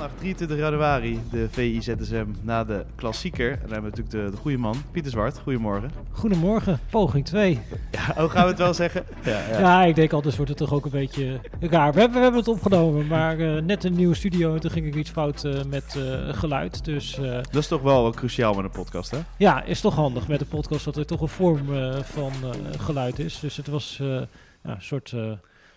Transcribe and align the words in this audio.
Maandag 0.00 0.18
23 0.18 0.58
januari, 0.58 1.20
de 1.30 1.48
VI-ZSM 1.50 2.26
na 2.42 2.64
de 2.64 2.84
klassieker. 2.94 3.50
En 3.50 3.58
dan 3.60 3.72
hebben 3.72 3.90
we 3.90 3.96
natuurlijk 3.96 4.24
de, 4.26 4.36
de 4.36 4.42
goede 4.42 4.56
man, 4.56 4.76
Pieter 4.90 5.10
Zwart. 5.10 5.38
Goedemorgen. 5.38 5.90
Goedemorgen, 6.10 6.80
poging 6.90 7.24
2. 7.24 7.60
Ja, 7.90 8.14
hoe 8.20 8.28
gaan 8.28 8.42
we 8.42 8.48
het 8.48 8.58
wel 8.58 8.74
zeggen? 8.74 9.04
Ja, 9.24 9.48
Ja. 9.50 9.58
ja. 9.58 9.84
ik 9.84 9.94
denk 9.94 10.12
altijd 10.12 10.36
wordt 10.36 10.50
het 10.50 10.58
toch 10.60 10.72
ook 10.72 10.84
een 10.84 10.90
beetje 10.90 11.40
raar. 11.60 11.92
We 11.92 12.00
hebben, 12.00 12.16
we 12.16 12.22
hebben 12.22 12.40
het 12.40 12.48
opgenomen, 12.48 13.06
maar 13.06 13.38
eh, 13.38 13.62
net 13.62 13.84
een 13.84 13.92
nieuwe 13.92 14.14
studio 14.14 14.54
en 14.54 14.60
toen 14.60 14.70
ging 14.70 14.92
er 14.92 14.98
iets 14.98 15.10
fout 15.10 15.44
eh, 15.44 15.64
met 15.68 15.96
eh, 15.96 16.34
geluid. 16.34 16.84
Dus 16.84 17.14
Dat 17.50 17.56
is 17.56 17.68
toch 17.68 17.82
wel 17.82 18.10
cruciaal 18.10 18.54
met 18.54 18.64
een 18.64 18.70
podcast, 18.70 19.10
hè? 19.10 19.18
ja, 19.36 19.62
is 19.62 19.80
toch 19.80 19.94
handig 19.94 20.28
met 20.28 20.40
een 20.40 20.48
podcast 20.48 20.84
dat 20.84 20.96
er 20.96 21.06
toch 21.06 21.20
een 21.20 21.28
vorm 21.28 21.66
van 22.02 22.32
geluid 22.78 23.18
is. 23.18 23.40
Dus 23.40 23.56
het 23.56 23.66
was 23.66 23.96
ja, 23.98 24.26
een 24.62 24.82
soort... 24.82 25.14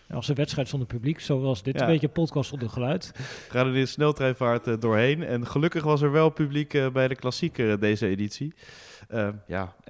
als 0.10 0.28
een 0.28 0.36
wedstrijd 0.36 0.68
zonder 0.68 0.88
publiek, 0.88 1.20
zoals 1.20 1.64
dit. 1.64 1.74
Ja. 1.74 1.82
Een 1.82 1.88
beetje 1.88 2.08
een 2.08 2.14
podcast 2.14 2.50
zonder 2.50 2.70
geluid. 2.70 3.12
We 3.16 3.24
gaan 3.50 3.68
er 3.68 3.76
in 3.76 3.88
sneltreinvaart 3.88 4.68
eh, 4.68 4.74
doorheen. 4.80 5.24
En 5.24 5.48
gelukkig 5.48 5.84
was 5.84 6.02
er 6.02 6.12
wel 6.12 6.30
publiek 6.30 6.74
eh, 6.74 6.90
bij 6.90 7.08
de 7.08 7.16
klassieker 7.16 7.72
eh, 7.72 7.80
deze 7.80 8.08
editie. 8.08 8.54
Ja, 9.48 9.76
1-1. 9.76 9.82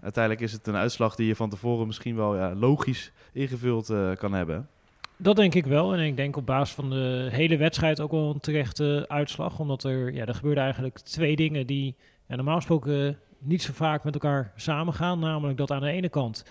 Uiteindelijk 0.00 0.40
is 0.40 0.52
het 0.52 0.66
een 0.66 0.76
uitslag 0.76 1.14
die 1.14 1.26
je 1.26 1.36
van 1.36 1.50
tevoren 1.50 1.86
misschien 1.86 2.16
wel 2.16 2.36
ja, 2.36 2.54
logisch 2.54 3.12
ingevuld 3.32 3.92
kan 4.18 4.32
hebben. 4.32 4.68
Dat 5.16 5.36
denk 5.36 5.54
ik 5.54 5.66
wel. 5.66 5.92
En 5.92 6.00
ik 6.00 6.16
denk 6.16 6.36
op 6.36 6.46
basis 6.46 6.74
van 6.74 6.90
de 6.90 7.28
hele 7.30 7.56
wedstrijd 7.56 8.00
ook 8.00 8.10
wel 8.10 8.30
een 8.30 8.40
terechte 8.40 9.04
uitslag. 9.08 9.58
Omdat 9.58 9.84
er, 9.84 10.14
ja, 10.14 10.26
er 10.26 10.34
gebeurden 10.34 10.62
eigenlijk 10.62 10.98
twee 10.98 11.36
dingen 11.36 11.66
die 11.66 11.94
ja, 12.26 12.36
normaal 12.36 12.56
gesproken 12.56 13.18
niet 13.38 13.62
zo 13.62 13.72
vaak 13.72 14.04
met 14.04 14.14
elkaar 14.14 14.52
samengaan. 14.56 15.18
Namelijk 15.18 15.58
dat 15.58 15.70
aan 15.70 15.80
de 15.80 15.90
ene 15.90 16.08
kant 16.08 16.44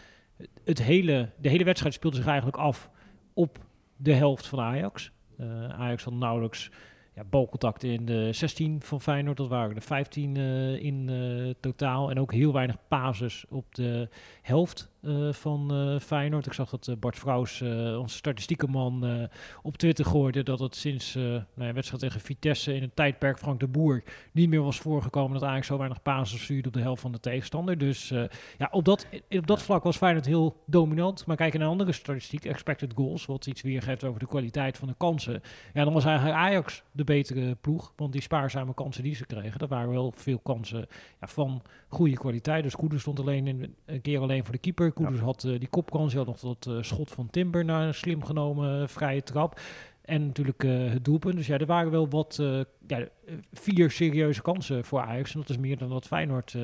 het 0.63 0.83
hele, 0.83 1.29
de 1.39 1.49
hele 1.49 1.63
wedstrijd 1.63 1.93
speelde 1.93 2.17
zich 2.17 2.27
eigenlijk 2.27 2.57
af 2.57 2.89
op 3.33 3.59
de 3.95 4.13
helft 4.13 4.47
van 4.47 4.59
Ajax. 4.59 5.11
Eh, 5.37 5.69
Ajax 5.69 6.03
had 6.03 6.13
nauwelijks 6.13 6.71
ja, 7.15 7.23
balcontact 7.23 7.83
in 7.83 8.05
de 8.05 8.33
16 8.33 8.81
van 8.81 9.01
Feyenoord. 9.01 9.37
Dat 9.37 9.47
waren 9.47 9.75
er 9.75 9.81
15 9.81 10.37
eh, 10.37 10.83
in 10.83 11.09
eh, 11.09 11.53
totaal. 11.59 12.09
En 12.09 12.19
ook 12.19 12.33
heel 12.33 12.53
weinig 12.53 12.77
pases 12.87 13.45
op 13.49 13.75
de 13.75 14.09
helft 14.41 14.91
eh, 15.07 15.33
van 15.33 15.71
eh, 15.71 15.99
Feyenoord. 15.99 16.45
Ik 16.45 16.53
zag 16.53 16.69
dat 16.69 16.87
eh, 16.87 16.95
Bart 16.95 17.19
Vrouws, 17.19 17.61
onze 17.97 18.15
statistiekenman, 18.15 19.05
eh 19.05 19.23
op 19.61 19.77
Twitter 19.77 20.05
gooide 20.05 20.43
dat 20.43 20.59
het 20.59 20.75
sinds 20.75 21.13
nou 21.13 21.43
ja, 21.55 21.73
wedstrijd 21.73 22.01
tegen 22.01 22.21
Vitesse 22.21 22.75
in 22.75 22.81
het 22.81 22.95
tijdperk 22.95 23.37
Frank 23.37 23.59
de 23.59 23.67
Boer 23.67 24.03
niet 24.31 24.49
meer 24.49 24.61
was 24.63 24.77
voorgekomen 24.77 25.31
dat 25.31 25.41
eigenlijk 25.41 25.71
zo 25.71 25.77
weinig 25.77 26.01
pases 26.01 26.43
stuurde 26.43 26.67
op 26.67 26.73
de 26.73 26.79
helft 26.79 27.01
van 27.01 27.11
de 27.11 27.19
tegenstander. 27.19 27.77
Dus 27.77 28.09
ja, 28.57 28.67
op 28.71 28.85
dat, 28.85 29.07
op 29.29 29.47
dat 29.47 29.61
vlak 29.61 29.83
was 29.83 29.97
Feyenoord 29.97 30.25
heel 30.25 30.63
dominant. 30.65 31.25
Maar 31.25 31.35
kijk 31.35 31.53
naar 31.53 31.61
een 31.61 31.67
andere 31.67 31.91
statistiek, 31.91 32.45
expected 32.45 32.93
goals, 32.95 33.25
wat 33.25 33.45
iets 33.45 33.61
weergeeft 33.61 34.03
over 34.03 34.19
de 34.19 34.27
kwaliteit 34.27 34.77
van 34.77 34.87
de 34.87 34.95
kansen. 34.97 35.41
Ja, 35.73 35.83
dan 35.83 35.93
was 35.93 36.05
eigenlijk 36.05 36.37
Ajax 36.37 36.83
de 36.91 37.03
betere 37.03 37.55
ploeg, 37.55 37.93
want 37.95 38.11
die 38.11 38.21
spaarzame 38.21 38.73
kansen 38.73 39.03
die 39.03 39.15
ze 39.15 39.25
kregen, 39.25 39.59
dat 39.59 39.69
waren 39.69 39.89
wel 39.89 40.11
veel 40.15 40.39
kansen 40.39 40.85
ja, 41.19 41.27
van 41.27 41.61
goede 41.87 42.17
kwaliteit. 42.17 42.63
Dus 42.63 42.75
Koeders 42.75 43.01
stond 43.01 43.19
alleen 43.19 43.47
in, 43.47 43.75
een 43.85 44.01
keer 44.01 44.19
alleen 44.19 44.43
voor 44.43 44.53
de 44.53 44.59
keeper. 44.59 44.93
Koeders 44.97 45.19
had 45.19 45.43
eh, 45.43 45.59
die 45.59 45.67
kopkans, 45.67 46.13
hij 46.13 46.23
had 46.23 46.41
nog 46.41 46.55
dat 46.55 46.73
eh, 46.75 46.83
schot 46.83 47.11
van 47.11 47.29
Timber 47.29 47.65
naar 47.65 47.87
een 47.87 47.93
slim 47.93 48.23
genomen 48.23 48.81
eh, 48.81 48.87
vrije 48.87 49.23
trap. 49.23 49.59
En 50.07 50.25
natuurlijk 50.25 50.63
eh, 50.63 50.71
het 50.71 51.05
doelpunt. 51.05 51.35
Dus 51.35 51.47
ja, 51.47 51.57
er 51.57 51.65
waren 51.65 51.91
wel 51.91 52.09
wat, 52.09 52.37
eh, 52.39 52.59
ja, 52.87 53.07
vier 53.53 53.91
serieuze 53.91 54.41
kansen 54.41 54.85
voor 54.85 54.99
Ajax. 55.01 55.33
En 55.33 55.39
dat 55.39 55.49
is 55.49 55.57
meer 55.57 55.77
dan 55.77 55.89
wat 55.89 56.07
Feyenoord 56.07 56.53
eh, 56.53 56.61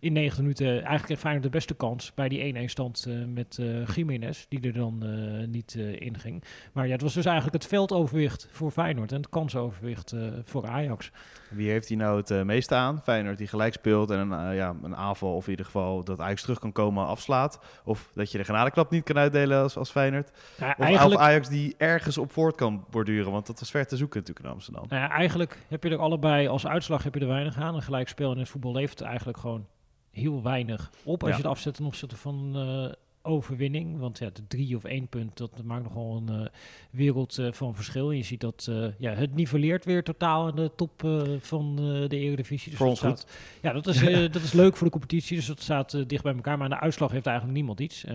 in 0.00 0.12
90 0.12 0.40
minuten... 0.40 0.66
Eigenlijk 0.66 1.08
heeft 1.08 1.20
Feyenoord 1.20 1.44
de 1.44 1.50
beste 1.50 1.74
kans 1.74 2.14
bij 2.14 2.28
die 2.28 2.54
1-1 2.54 2.64
stand 2.64 3.06
met 3.26 3.58
eh 3.58 3.86
Jiménez, 3.86 4.46
die 4.48 4.60
er 4.60 4.72
dan 4.72 5.04
niet 5.50 5.74
eh 5.78 6.00
inging. 6.00 6.44
Maar 6.72 6.86
ja, 6.86 6.92
het 6.92 7.02
was 7.02 7.14
dus 7.14 7.24
eigenlijk 7.24 7.62
het 7.62 7.66
veldoverwicht 7.66 8.48
voor 8.50 8.70
Feyenoord 8.70 9.12
en 9.12 9.16
het 9.16 9.28
kansoverwicht 9.28 10.14
voor 10.44 10.66
Ajax. 10.66 11.10
Wie 11.50 11.70
heeft 11.70 11.88
hier 11.88 11.98
nou 11.98 12.22
het 12.22 12.44
meeste 12.44 12.74
aan? 12.74 13.02
Feyenoord 13.02 13.38
die 13.38 13.46
gelijk 13.46 13.72
speelt 13.72 14.10
en 14.10 14.18
een, 14.18 14.54
ja, 14.54 14.76
een 14.82 14.96
aanval 14.96 15.36
of 15.36 15.44
in 15.44 15.50
ieder 15.50 15.66
geval 15.66 16.04
dat 16.04 16.20
Ajax 16.20 16.42
terug 16.42 16.58
kan 16.58 16.72
komen 16.72 17.06
afslaat. 17.06 17.60
Of 17.84 18.10
dat 18.14 18.32
je 18.32 18.38
de 18.38 18.44
genadeklap 18.44 18.90
niet 18.90 19.04
kan 19.04 19.18
uitdelen 19.18 19.62
als, 19.62 19.76
als 19.76 19.90
Feyenoord. 19.90 20.30
Of, 20.30 20.60
eigenlijk, 20.60 21.20
of 21.20 21.26
Ajax 21.26 21.48
die 21.48 21.74
ergens 21.78 22.18
op 22.18 22.32
voort 22.32 22.56
kan 22.56 22.83
borduren, 22.90 23.32
want 23.32 23.46
dat 23.46 23.58
was 23.60 23.70
ver 23.70 23.86
te 23.86 23.96
zoeken 23.96 24.18
natuurlijk 24.20 24.46
in 24.46 24.52
Amsterdam. 24.52 24.84
Nou 24.88 25.02
ja, 25.02 25.10
eigenlijk 25.10 25.64
heb 25.68 25.82
je 25.84 25.90
er 25.90 25.98
allebei 25.98 26.48
als 26.48 26.66
uitslag 26.66 27.02
heb 27.02 27.14
je 27.14 27.20
er 27.20 27.26
weinig 27.26 27.56
aan. 27.56 27.74
Een 27.74 27.82
gelijkspel 27.82 28.32
in 28.32 28.38
het 28.38 28.48
voetbal 28.48 28.72
levert 28.72 29.00
eigenlijk 29.00 29.38
gewoon 29.38 29.66
heel 30.10 30.42
weinig 30.42 30.90
op. 31.04 31.20
Als 31.22 31.30
Ja. 31.30 31.36
je 31.36 31.42
het 31.42 31.50
afzet 31.50 31.74
ten 31.74 31.84
opzichte 31.84 32.16
van 32.16 32.52
eh, 32.56 32.92
overwinning. 33.24 33.98
Want 33.98 34.18
ja, 34.18 34.30
de 34.32 34.46
drie 34.46 34.76
of 34.76 34.84
één 34.84 35.08
punt, 35.08 35.36
dat 35.36 35.62
maakt 35.64 35.84
nogal 35.84 36.16
een 36.16 36.28
eh, 36.28 36.46
wereld 36.90 37.38
eh, 37.38 37.52
van 37.52 37.74
verschil. 37.74 38.10
En 38.10 38.16
je 38.16 38.22
ziet 38.22 38.40
dat 38.40 38.66
eh, 38.70 38.86
ja, 38.98 39.12
het 39.12 39.34
nivelleert 39.34 39.84
weer 39.84 40.02
totaal 40.02 40.46
aan 40.46 40.56
de 40.56 40.70
top 40.76 40.92
van 41.38 41.76
de 42.08 42.18
Eredivisie. 42.18 42.70
Dus 42.70 42.78
Voor 42.78 42.88
ons 42.88 42.98
staat, 42.98 43.26
Ja, 43.62 43.72
dat 43.72 43.86
is, 43.86 44.00
dat 44.32 44.42
is 44.42 44.52
leuk 44.52 44.76
voor 44.76 44.86
de 44.86 44.92
competitie. 44.92 45.36
Dus 45.36 45.46
dat 45.46 45.60
staat 45.60 46.08
dicht 46.08 46.22
bij 46.22 46.34
elkaar. 46.34 46.56
Maar 46.56 46.70
aan 46.70 46.78
de 46.78 46.84
uitslag 46.84 47.10
heeft 47.10 47.26
eigenlijk 47.26 47.56
niemand 47.56 47.80
iets. 47.80 48.06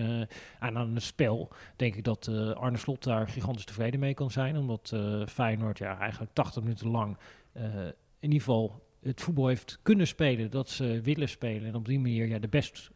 Aan 0.58 0.94
het 0.94 1.02
spel 1.02 1.48
denk 1.76 1.94
ik 1.94 2.04
dat 2.04 2.28
Arne 2.54 2.78
Slot 2.78 3.04
daar 3.04 3.28
gigantisch 3.28 3.64
tevreden 3.64 4.00
mee 4.00 4.14
kan 4.14 4.30
zijn. 4.30 4.56
Omdat 4.56 4.96
Feyenoord 5.28 5.78
ja, 5.78 5.98
eigenlijk 5.98 6.32
80 6.32 6.62
minuten 6.62 6.88
lang 6.88 7.16
in 8.20 8.32
ieder 8.32 8.38
geval 8.38 8.82
het 9.02 9.20
voetbal 9.20 9.46
heeft 9.46 9.78
kunnen 9.82 10.06
spelen 10.06 10.50
dat 10.50 10.68
ze 10.68 11.00
willen 11.02 11.28
spelen. 11.28 11.68
En 11.68 11.74
op 11.74 11.86
die 11.86 12.00
manier 12.00 12.28
ja, 12.28 12.38
de 12.38 12.48
best, 12.48 12.90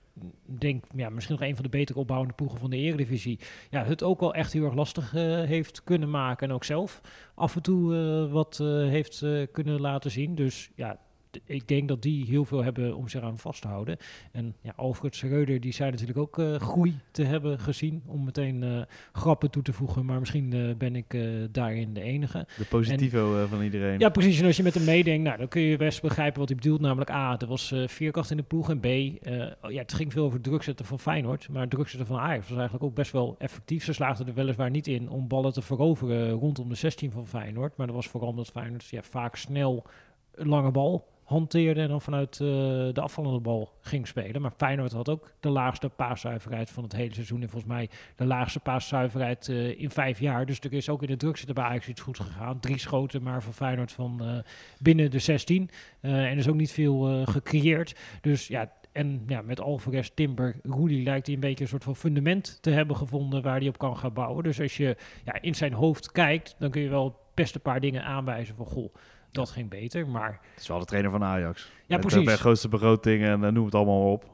denk 0.46 0.84
ja, 0.96 1.08
misschien 1.08 1.36
nog 1.38 1.48
een 1.48 1.54
van 1.54 1.64
de 1.64 1.70
beter 1.70 1.96
opbouwende 1.96 2.34
ploegen 2.34 2.58
van 2.58 2.70
de 2.70 2.76
Eredivisie. 2.76 3.38
Ja, 3.70 3.84
het 3.84 4.02
ook 4.02 4.20
wel 4.20 4.34
echt 4.34 4.52
heel 4.52 4.64
erg 4.64 4.74
lastig 4.74 5.14
eh, 5.14 5.22
heeft 5.42 5.84
kunnen 5.84 6.10
maken. 6.10 6.48
En 6.48 6.54
ook 6.54 6.64
zelf 6.64 7.00
af 7.34 7.56
en 7.56 7.62
toe 7.62 7.94
eh, 7.94 8.32
wat 8.32 8.58
eh, 8.60 8.66
heeft 8.66 9.24
kunnen 9.52 9.80
laten 9.80 10.10
zien. 10.10 10.34
Dus 10.34 10.70
ja, 10.74 10.98
ik 11.44 11.68
denk 11.68 11.88
dat 11.88 12.02
die 12.02 12.26
heel 12.26 12.44
veel 12.44 12.64
hebben 12.64 12.96
om 12.96 13.08
zich 13.08 13.22
aan 13.22 13.38
vast 13.38 13.62
te 13.62 13.68
houden. 13.68 13.96
En 14.32 14.54
ja, 14.60 14.72
Alfred 14.76 15.16
Schreuder, 15.16 15.60
die 15.60 15.72
zei 15.72 15.90
natuurlijk 15.90 16.18
ook 16.18 16.38
eh, 16.38 16.54
groei 16.54 16.98
te 17.10 17.22
hebben 17.22 17.58
gezien. 17.58 18.02
Om 18.06 18.24
meteen 18.24 18.62
eh, 18.62 18.82
grappen 19.12 19.50
toe 19.50 19.62
te 19.62 19.72
voegen. 19.72 20.04
Maar 20.04 20.18
misschien 20.18 20.52
eh, 20.52 20.74
ben 20.78 20.96
ik 20.96 21.16
daarin 21.50 21.94
de 21.94 22.00
enige. 22.00 22.46
De 22.58 22.64
positivo 22.64 23.46
van 23.46 23.62
iedereen. 23.62 23.98
Ja, 23.98 24.08
precies. 24.08 24.40
En 24.40 24.46
als 24.46 24.56
je 24.56 24.62
met 24.62 24.74
hem 24.74 24.84
meedenkt, 24.84 25.24
nou, 25.24 25.38
dan 25.38 25.48
kun 25.48 25.62
je 25.62 25.76
best 25.76 26.02
begrijpen 26.02 26.38
wat 26.38 26.48
hij 26.48 26.58
bedoelt. 26.58 26.80
Namelijk 26.80 27.10
A, 27.10 27.38
er 27.38 27.46
was 27.46 27.74
veerkracht 27.86 28.30
in 28.30 28.36
de 28.36 28.42
ploeg. 28.42 28.70
En 28.70 28.80
B, 28.80 28.84
eh, 28.84 29.72
ja, 29.72 29.80
het 29.80 29.92
ging 29.92 30.12
veel 30.12 30.24
over 30.24 30.34
het 30.34 30.44
drukzetten 30.44 30.86
van 30.86 31.00
Feyenoord. 31.00 31.48
Maar 31.48 31.68
drukzetten 31.68 32.06
van 32.06 32.18
Ajax 32.18 32.48
was 32.48 32.58
eigenlijk 32.58 32.84
ook 32.84 32.94
best 32.94 33.12
wel 33.12 33.34
effectief. 33.38 33.84
Ze 33.84 33.92
slaagden 33.92 34.26
er 34.26 34.34
weliswaar 34.34 34.70
niet 34.70 34.86
in 34.86 35.08
om 35.08 35.28
ballen 35.28 35.52
te 35.52 35.62
veroveren 35.62 36.30
rondom 36.30 36.68
de 36.68 36.74
16 36.74 37.10
van 37.10 37.26
Feyenoord. 37.26 37.76
Maar 37.76 37.86
dat 37.86 37.96
was 37.96 38.08
vooral 38.08 38.28
omdat 38.28 38.48
Feyenoord 38.48 38.84
ja, 38.84 39.02
vaak 39.02 39.36
snel 39.36 39.86
een 40.34 40.48
lange 40.48 40.70
bal 40.70 41.08
hanteerde 41.24 41.80
en 41.80 41.88
dan 41.88 42.00
vanuit 42.00 42.32
eh, 42.32 42.46
de 42.92 43.00
afvallende 43.00 43.40
bal 43.40 43.72
ging 43.80 44.06
spelen. 44.06 44.42
Maar 44.42 44.52
Feyenoord 44.56 44.92
had 44.92 45.08
ook 45.08 45.30
de 45.40 45.48
laagste 45.48 45.88
paaszuiverheid 45.88 46.70
van 46.70 46.82
het 46.82 46.92
hele 46.92 47.14
seizoen. 47.14 47.42
En 47.42 47.48
volgens 47.48 47.72
mij 47.72 47.88
de 48.16 48.24
laagste 48.24 48.60
paaszuiverheid 48.60 49.48
eh, 49.48 49.80
in 49.80 49.90
vijf 49.90 50.20
jaar. 50.20 50.46
Dus 50.46 50.60
er 50.60 50.72
is 50.72 50.88
ook 50.88 51.02
in 51.02 51.08
de 51.08 51.16
druk 51.16 51.36
zitten 51.36 51.54
bij 51.54 51.82
iets 51.88 52.00
goed 52.00 52.20
gegaan. 52.20 52.60
Drie 52.60 52.78
schoten 52.78 53.22
maar 53.22 53.42
van 53.42 53.52
Feyenoord 53.52 53.92
van 53.92 54.24
eh, 54.24 54.38
binnen 54.80 55.10
de 55.10 55.18
16. 55.18 55.70
Eh, 56.00 56.10
en 56.10 56.18
er 56.18 56.36
is 56.36 56.48
ook 56.48 56.54
niet 56.54 56.72
veel 56.72 57.24
gecreëerd. 57.24 57.96
Dus 58.20 58.46
ja, 58.46 58.72
en 58.92 59.22
ja, 59.26 59.42
met 59.42 59.60
Alvarez, 59.60 60.10
Timber, 60.14 60.56
Roelie 60.62 61.02
lijkt 61.02 61.26
hij 61.26 61.34
een 61.34 61.40
beetje 61.40 61.64
een 61.64 61.70
soort 61.70 61.84
van 61.84 61.96
fundament 61.96 62.58
te 62.60 62.70
hebben 62.70 62.96
gevonden 62.96 63.42
waar 63.42 63.58
hij 63.58 63.68
op 63.68 63.78
kan 63.78 63.96
gaan 63.96 64.12
bouwen. 64.12 64.44
Dus 64.44 64.60
als 64.60 64.76
je 64.76 64.96
ja, 65.24 65.40
in 65.40 65.54
zijn 65.54 65.72
hoofd 65.72 66.12
kijkt, 66.12 66.56
dan 66.58 66.70
kun 66.70 66.82
je 66.82 66.88
wel 66.88 67.18
best 67.34 67.54
een 67.54 67.60
paar 67.60 67.80
dingen 67.80 68.04
aanwijzen 68.04 68.56
van 68.56 68.66
goh, 68.66 68.94
dat 69.34 69.50
ging 69.50 69.68
beter. 69.70 70.06
Maar 70.08 70.40
Het 70.52 70.60
is 70.60 70.68
wel 70.68 70.78
de 70.78 70.84
trainer 70.84 71.10
van 71.10 71.24
Ajax. 71.24 71.70
ja, 71.86 71.98
precies. 71.98 72.18
eh, 72.18 72.24
Bij 72.24 72.34
de 72.34 72.40
grootste 72.40 72.68
begroting 72.68 73.22
en 73.22 73.44
eh, 73.44 73.50
noem 73.52 73.64
het 73.64 73.74
allemaal 73.74 74.12
op. 74.12 74.24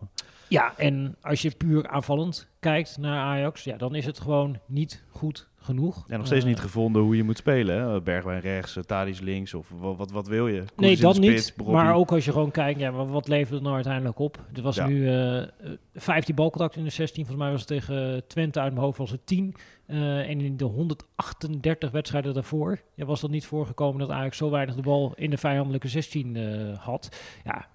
Ja, 0.50 0.72
en 0.76 1.16
als 1.20 1.42
je 1.42 1.50
puur 1.50 1.88
aanvallend 1.88 2.48
kijkt 2.60 2.98
naar 2.98 3.18
Ajax, 3.20 3.64
ja, 3.64 3.76
dan 3.76 3.94
is 3.94 4.06
het 4.06 4.20
gewoon 4.20 4.58
niet 4.66 5.04
goed 5.10 5.48
genoeg. 5.56 6.04
Ja, 6.08 6.16
nog 6.16 6.26
steeds 6.26 6.44
Eh, 6.44 6.50
niet 6.50 6.58
gevonden 6.60 7.02
hoe 7.02 7.16
je 7.16 7.22
moet 7.22 7.36
spelen. 7.38 7.76
Hè? 7.90 8.00
Bergwijn 8.02 8.40
rechts, 8.40 8.76
uh, 8.76 8.82
Tadic 8.82 9.20
links 9.20 9.54
of 9.54 9.70
wat, 9.78 9.96
wat, 9.96 10.10
wat 10.10 10.26
wil 10.28 10.48
je? 10.48 10.64
Nee, 10.76 10.96
dat 10.96 11.18
niet. 11.18 11.54
Maar 11.66 11.94
ook 11.94 12.12
als 12.12 12.24
je 12.24 12.32
gewoon 12.32 12.50
kijkt, 12.50 12.80
ja, 12.80 12.92
wat, 12.92 13.28
levert 13.28 13.50
het 13.54 13.62
nou 13.62 13.74
uiteindelijk 13.74 14.18
op? 14.18 14.38
Er 14.54 14.62
was 14.62 14.76
Ja. 14.76 14.86
nu 14.86 15.06
eh, 15.08 15.38
eh, 15.42 15.48
15 15.94 16.34
balcontact 16.34 16.76
in 16.76 16.84
de 16.84 16.90
16. 16.90 17.26
Volgens 17.26 17.42
mij 17.44 17.50
was 17.52 17.60
het 17.60 17.68
tegen 17.68 18.26
Twente 18.26 18.60
uit 18.60 18.72
mijn 18.72 18.84
hoofd 18.84 18.98
was 18.98 19.10
het 19.10 19.26
10. 19.26 19.54
Eh, 19.86 20.18
en 20.30 20.40
in 20.40 20.56
de 20.56 20.64
138 20.64 21.90
wedstrijden 21.90 22.34
daarvoor 22.34 22.80
ja, 22.94 23.04
was 23.04 23.20
dat 23.20 23.30
niet 23.30 23.46
voorgekomen 23.46 23.98
dat 24.00 24.10
Ajax 24.10 24.36
zo 24.36 24.50
weinig 24.50 24.74
de 24.74 24.82
bal 24.82 25.12
in 25.16 25.30
de 25.30 25.38
vijandelijke 25.38 25.88
16 25.88 26.36
eh, 26.36 26.78
had. 26.78 27.16
Ja, 27.44 27.66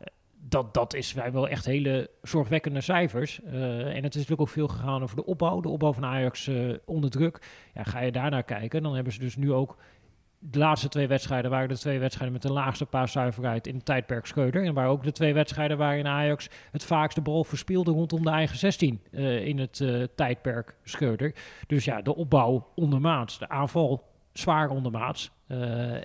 dat, 0.50 0.74
dat 0.74 0.94
is 0.94 1.13
wel 1.13 1.47
echt 1.47 1.65
hele 1.65 2.09
zorgwekkende 2.21 2.81
cijfers. 2.81 3.42
Eh, 3.44 3.80
en 3.80 4.03
het 4.03 4.15
is 4.15 4.21
natuurlijk 4.21 4.42
ook 4.42 4.50
veel 4.50 4.68
gegaan 4.68 5.03
over 5.03 5.15
de 5.15 5.25
opbouw. 5.25 5.59
De 5.59 5.69
opbouw 5.69 5.94
van 5.94 6.06
Ajax 6.06 6.47
eh, 6.47 6.74
onder 6.86 7.09
druk. 7.09 7.42
Ja, 7.74 7.83
ga 7.83 8.00
je 8.00 8.12
daarnaar 8.12 8.44
kijken, 8.44 8.83
dan 8.83 8.95
hebben 8.95 9.13
ze 9.13 9.19
dus 9.19 9.36
nu 9.36 9.53
ook... 9.53 9.77
De 10.39 10.59
laatste 10.59 10.88
twee 10.88 11.07
wedstrijden 11.07 11.51
waren 11.51 11.69
de 11.69 11.77
twee 11.77 12.00
wedstrijden 12.00 12.33
met 12.33 12.42
de 12.42 12.51
laagste 12.51 12.86
paaszuiverheid 12.86 13.68
in 13.68 13.75
het 13.75 13.86
tijdperk 13.86 14.25
Scheuder. 14.25 14.65
En 14.65 14.74
waren 14.74 14.92
ook 14.92 15.03
de 15.03 15.12
twee 15.12 15.33
wedstrijden 15.33 15.77
waarin 15.77 16.07
Ajax 16.07 16.50
het 16.71 16.83
vaakst 16.83 17.15
de 17.15 17.21
bal 17.21 17.44
verspeelde 17.44 17.91
rondom 17.91 18.24
de 18.24 18.30
eigen 18.30 18.57
16 18.57 19.01
eh, 19.12 19.45
in 19.45 19.59
het 19.59 19.83
tijdperk 20.15 20.75
Scheuder. 20.83 21.33
Dus 21.68 21.86
ja, 21.86 22.01
de 22.01 22.15
opbouw 22.15 22.68
ondermaats, 22.75 23.39
de 23.39 23.50
aanval 23.50 24.03
zwaar 24.33 24.69
ondermaats. 24.69 25.31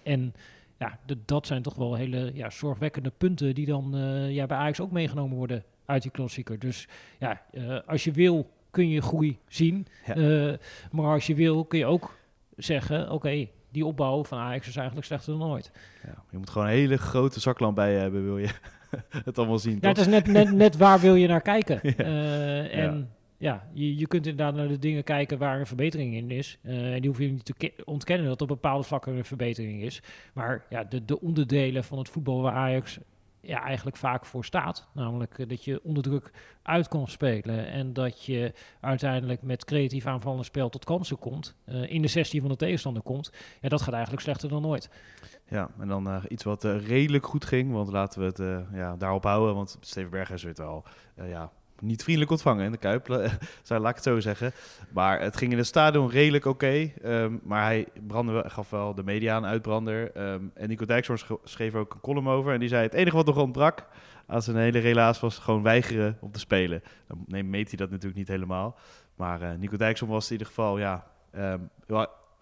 En 0.03 0.35
ja, 0.81 0.99
dat 1.25 1.47
zijn 1.47 1.63
toch 1.63 1.75
wel 1.75 1.95
hele 1.95 2.31
ja, 2.35 2.51
zorgwekkende 2.51 3.13
punten 3.17 3.55
die 3.55 3.67
dan 3.67 3.97
eh, 3.97 4.31
ja, 4.31 4.47
bij 4.47 4.57
Ajax 4.57 4.81
ook 4.81 4.91
meegenomen 4.91 5.37
worden 5.37 5.65
uit 5.85 6.03
die 6.03 6.11
klassieker. 6.11 6.59
Dus 6.59 6.89
ja, 7.19 7.43
eh, 7.53 7.79
als 7.87 8.05
je 8.05 8.13
wil 8.13 8.51
kun 8.71 8.89
je 8.89 9.03
groei 9.03 9.39
zien. 9.49 9.87
Ja. 10.07 10.15
Eh, 10.15 10.59
maar 10.91 11.13
als 11.13 11.27
je 11.27 11.35
wil 11.35 11.65
kun 11.65 11.79
je 11.79 11.87
ook 11.87 12.19
zeggen, 12.57 13.11
oké, 13.11 13.49
die 13.71 13.87
opbouw 13.87 14.25
van 14.25 14.39
Ajax 14.39 14.69
is 14.69 14.77
eigenlijk 14.77 15.07
slechter 15.07 15.39
dan 15.39 15.51
ooit. 15.51 15.73
Ja, 16.03 16.23
je 16.31 16.39
moet 16.39 16.51
gewoon 16.51 16.67
een 16.67 16.75
hele 16.75 16.99
grote 16.99 17.41
zaklamp 17.41 17.75
bij 17.75 17.93
je 17.93 17.99
hebben, 17.99 18.25
wil 18.25 18.39
je 18.39 18.51
het 19.25 19.39
allemaal 19.39 19.59
zien. 19.59 19.79
Ja, 19.81 19.89
het 19.89 19.99
is 19.99 20.07
net, 20.07 20.27
net, 20.27 20.53
net 20.53 20.77
waar 20.77 21.01
wil 21.01 21.15
je 21.15 21.27
naar 21.27 21.43
kijken. 21.43 21.81
En 22.71 23.11
ja, 23.41 23.69
je, 23.73 23.97
je 23.97 24.07
kunt 24.07 24.27
inderdaad 24.27 24.55
naar 24.55 24.69
de 24.69 24.79
dingen 24.79 25.05
kijken 25.05 25.39
waar 25.39 25.61
een 25.61 25.67
verbetering 25.67 26.15
in 26.15 26.31
is. 26.31 26.59
Eh, 26.63 26.95
en 26.95 27.01
die 27.01 27.11
hoef 27.11 27.19
je 27.19 27.29
niet 27.31 27.45
te 27.45 27.55
ke- 27.55 27.73
ontkennen 27.85 28.27
dat 28.27 28.43
op 28.43 28.49
bepaalde 28.49 28.85
vlakken 28.85 29.17
een 29.17 29.25
verbetering 29.25 29.83
is. 29.83 30.03
Maar 30.35 30.65
ja, 30.69 30.85
de, 30.85 31.05
de 31.05 31.21
onderdelen 31.21 31.85
van 31.85 31.99
het 31.99 32.09
voetbal 32.09 32.43
waar 32.43 32.53
Ajax 32.55 32.99
ja, 33.41 33.63
eigenlijk 33.63 33.97
vaak 33.97 34.27
voor 34.27 34.45
staat. 34.45 34.89
Namelijk 34.95 35.39
eh, 35.39 35.49
dat 35.49 35.65
je 35.65 35.81
onder 35.83 36.03
druk 36.03 36.31
uit 36.63 36.89
kan 36.89 37.09
spelen. 37.09 37.67
En 37.67 37.93
dat 37.93 38.25
je 38.25 38.53
uiteindelijk 38.81 39.43
met 39.43 39.65
creatief 39.65 40.07
aanvallend 40.07 40.45
spel 40.45 40.69
tot 40.69 40.85
kansen 40.85 41.19
komt. 41.19 41.57
eh, 41.65 41.91
in 41.93 42.03
de 42.03 42.09
16 42.09 42.41
van 42.41 42.51
de 42.51 42.57
tegenstander 42.57 43.03
komt. 43.03 43.33
Ja, 43.61 43.69
dat 43.69 43.83
gaat 43.83 43.93
eigenlijk 43.95 44.23
slechter 44.23 44.49
dan 44.49 44.67
ooit. 44.67 44.91
Ja, 45.49 45.71
en 45.79 45.89
dan 45.89 46.09
eh, 46.09 46.23
iets 46.29 46.45
wat 46.45 46.65
redelijk 46.65 47.27
goed 47.27 47.45
ging, 47.45 47.73
want 47.73 47.89
laten 47.93 48.21
we 48.21 48.27
het 48.27 48.67
ja, 48.73 48.97
daarop 48.97 49.23
houden. 49.25 49.55
Want 49.55 49.77
Steven 49.81 50.11
Berghuis 50.11 50.43
werd 50.43 50.59
wel 50.59 50.85
eh, 51.15 51.31
ja, 51.31 51.51
niet 51.81 52.03
vriendelijk 52.03 52.31
ontvangen 52.33 52.65
in 52.65 52.73
de 52.73 52.79
Kuip, 52.79 53.09
laat 53.69 53.89
ik 53.89 53.95
het 53.95 54.03
zo 54.03 54.21
zeggen. 54.21 54.53
Maar 54.93 55.21
het 55.21 55.37
ging 55.37 55.53
in 55.53 55.59
het 55.59 55.67
stadion 55.67 56.11
redelijk 56.11 56.45
oké. 56.45 56.91
ehm, 57.03 57.37
maar 57.43 57.65
hij 57.65 57.87
brandde 58.07 58.45
gaf 58.47 58.71
wel 58.71 58.95
de 58.95 59.03
media 59.05 59.37
een 59.37 59.47
uitbrander. 59.47 60.13
ehm, 60.13 60.45
en 60.55 60.69
Nico 60.69 60.85
Dijkshoorn 60.85 61.19
sch- 61.19 61.31
schreef 61.45 61.75
ook 61.75 61.95
een 61.95 62.01
column 62.01 62.29
over. 62.29 62.53
En 62.53 62.61
die 62.61 62.69
zei, 62.69 62.83
het 62.83 62.95
enige 62.95 63.17
wat 63.17 63.27
nog 63.27 63.37
ontbrak 63.37 63.87
aan 64.27 64.43
zijn 64.43 64.57
hele 64.57 64.79
relaas 64.79 65.21
was 65.21 65.39
gewoon 65.39 65.63
weigeren 65.63 66.17
om 66.21 66.31
te 66.33 66.39
spelen. 66.39 66.83
Dan 67.09 67.51
meet 67.51 67.69
hij 67.69 67.77
dat 67.79 67.91
natuurlijk 67.91 68.19
niet 68.19 68.29
helemaal. 68.29 68.79
Maar 69.17 69.43
eh, 69.43 69.51
Nico 69.59 69.77
Dijkshoorn 69.77 70.13
was 70.13 70.27
in 70.27 70.33
ieder 70.33 70.47
geval, 70.47 70.79
ja... 70.79 71.07
ehm, 71.31 71.61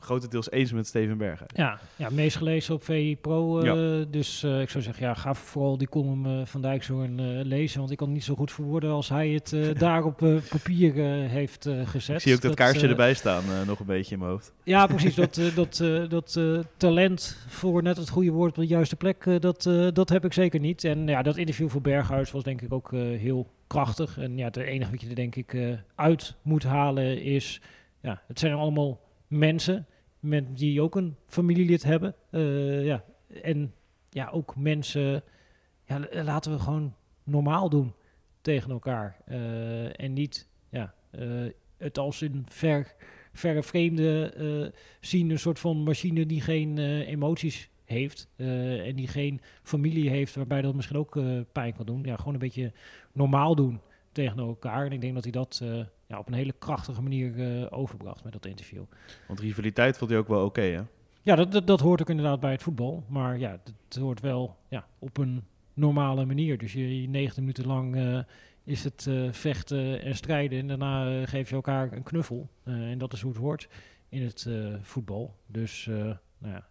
grotendeels 0.00 0.50
eens 0.50 0.72
met 0.72 0.86
Steven 0.86 1.18
Berghuis. 1.18 1.50
Ja, 1.54 1.78
ja 1.96 2.08
meest 2.10 2.36
gelezen 2.36 2.74
op 2.74 2.84
VI 2.84 3.16
Pro. 3.20 3.60
eh, 3.60 4.06
Dus 4.10 4.42
eh, 4.42 4.60
ik 4.60 4.70
zou 4.70 4.84
zeggen, 4.84 5.06
ja, 5.06 5.14
ga 5.14 5.34
vooral 5.34 5.78
die 5.78 5.88
column 5.88 6.26
eh, 6.26 6.46
van 6.46 6.62
Dijkshoorn 6.62 7.42
lezen. 7.42 7.78
Want 7.78 7.90
ik 7.90 7.96
kan 7.96 8.06
het 8.06 8.16
niet 8.16 8.24
zo 8.24 8.34
goed 8.34 8.52
verwoorden 8.52 8.90
als 8.90 9.08
hij 9.08 9.28
het 9.28 9.56
daar 9.78 10.04
op 10.04 10.16
papier 10.48 10.94
heeft 11.28 11.68
gezet. 11.84 12.16
Ik 12.16 12.22
zie 12.22 12.34
ook 12.34 12.40
dat, 12.40 12.54
kaarsje 12.54 12.84
eh, 12.84 12.90
erbij 12.90 13.14
staan, 13.14 13.44
nog 13.66 13.80
een 13.80 13.86
beetje 13.86 14.12
in 14.12 14.18
mijn 14.18 14.30
hoofd. 14.30 14.52
Ja, 14.64 14.86
precies. 14.86 15.14
Dat, 15.28 15.40
dat, 15.54 15.82
dat 16.08 16.38
talent 16.76 17.36
voor 17.48 17.82
net 17.82 17.96
het 17.96 18.08
goede 18.08 18.30
woord 18.30 18.50
op 18.50 18.56
de 18.62 18.66
juiste 18.66 18.96
plek, 18.96 19.40
dat, 19.40 19.62
dat 19.92 20.08
heb 20.08 20.24
ik 20.24 20.32
zeker 20.32 20.60
niet. 20.60 20.84
En 20.84 21.06
ja, 21.06 21.22
dat 21.22 21.36
interview 21.36 21.68
voor 21.68 21.80
Berghuis 21.80 22.30
was 22.30 22.42
denk 22.42 22.62
ik 22.62 22.72
ook 22.72 22.90
heel 22.92 23.46
krachtig. 23.66 24.18
En 24.18 24.36
ja, 24.36 24.44
het 24.44 24.56
enige 24.56 24.90
wat 24.90 25.00
je 25.00 25.08
er 25.08 25.14
denk 25.14 25.36
ik 25.36 25.56
uit 25.94 26.34
moet 26.42 26.62
halen 26.62 27.22
is... 27.22 27.60
Ja, 28.00 28.22
het 28.26 28.38
zijn 28.38 28.52
allemaal 28.52 29.00
mensen 29.28 29.86
met, 30.20 30.58
die 30.58 30.82
ook 30.82 30.96
een 30.96 31.16
familielid 31.26 31.82
hebben. 31.82 32.14
Eh, 32.30 32.84
ja. 32.84 33.04
En 33.42 33.75
ja, 34.10 34.28
ook 34.28 34.56
mensen... 34.56 35.22
Ja, 35.84 36.00
laten 36.10 36.52
we 36.52 36.58
gewoon 36.58 36.94
normaal 37.25 37.69
doen 37.69 37.92
tegen 38.40 38.70
elkaar. 38.70 39.16
Eh, 39.26 40.00
en 40.00 40.12
niet 40.12 40.48
ja, 40.70 40.94
eh, 41.10 41.46
het 41.76 41.98
als 41.98 42.20
een 42.20 42.46
ver, 42.48 42.94
verre 43.32 43.62
vreemde 43.62 44.72
zien. 45.00 45.30
Een 45.30 45.38
soort 45.38 45.58
van 45.58 45.82
machine 45.82 46.26
die 46.26 46.40
geen 46.40 46.78
emoties 46.98 47.70
heeft. 47.84 48.28
en 48.36 48.96
die 48.96 49.08
geen 49.08 49.40
familie 49.62 50.10
heeft 50.10 50.34
waarbij 50.34 50.62
dat 50.62 50.75
misschien 50.75 50.98
ook 50.98 51.20
pijn 51.52 51.75
kan 51.75 51.86
doen. 51.86 52.02
Ja, 52.02 52.16
gewoon 52.16 52.32
een 52.32 52.40
beetje 52.40 52.72
normaal 53.12 53.54
doen 53.54 53.80
tegen 54.12 54.38
elkaar. 54.38 54.87
En 54.87 54.93
ik 54.93 55.00
denk 55.00 55.14
dat 55.14 55.22
hij 55.22 55.32
dat 55.32 55.60
eh, 55.62 55.84
ja, 56.06 56.19
op 56.19 56.26
een 56.26 56.32
hele 56.32 56.55
krachtige 56.58 57.02
manier 57.02 57.60
eh, 57.60 57.66
overbracht 57.78 58.25
met 58.25 58.32
dat 58.32 58.46
interview. 58.46 58.82
Want 59.26 59.40
rivaliteit 59.40 59.96
vond 59.96 60.10
hij 60.10 60.19
ook 60.19 60.28
wel 60.28 60.44
oké, 60.44 60.60
hè? 60.60 60.82
Ja, 61.22 61.34
dat, 61.34 61.52
dat, 61.52 61.66
dat 61.66 61.81
hoort 61.81 62.00
ook 62.00 62.10
inderdaad 62.10 62.40
bij 62.40 62.52
het 62.52 62.62
voetbal. 62.62 63.05
Maar 63.08 63.38
ja, 63.38 63.60
het 63.88 63.96
hoort 63.96 64.20
wel 64.20 64.56
ja, 64.69 64.87
op 64.99 65.16
een 65.16 65.44
normale 65.75 66.25
manier. 66.25 66.58
Dus 66.58 66.72
je, 66.72 67.02
je 67.02 67.08
90 67.08 67.38
minuten 67.38 67.66
lang 67.66 67.96
eh, 67.96 68.19
is 68.64 68.84
het 68.84 69.08
vechten 69.31 70.02
en 70.02 70.16
strijden. 70.16 70.58
En 70.58 70.66
daarna 70.66 71.26
geef 71.26 71.49
je 71.49 71.54
elkaar 71.54 71.93
een 71.93 72.02
knuffel. 72.02 72.49
En 72.64 72.99
dat 72.99 73.12
is 73.12 73.20
hoe 73.20 73.32
het 73.32 73.40
hoort 73.40 73.69
in 74.08 74.22
het 74.22 74.49
voetbal. 74.82 75.34
Dus 75.46 75.87
nou 76.38 76.54
ja, 76.54 76.66